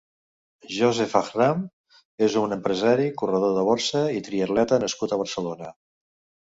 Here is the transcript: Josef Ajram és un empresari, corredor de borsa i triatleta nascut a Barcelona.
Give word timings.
Josef 0.75 1.13
Ajram 1.19 1.61
és 2.29 2.39
un 2.43 2.57
empresari, 2.57 3.07
corredor 3.23 3.55
de 3.61 3.69
borsa 3.71 4.05
i 4.19 4.27
triatleta 4.31 4.85
nascut 4.87 5.17
a 5.19 5.23
Barcelona. 5.25 5.75